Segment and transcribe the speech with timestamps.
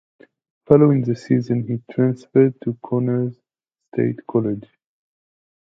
[0.65, 3.39] Following the season he transferred to Connors
[3.93, 4.67] State College.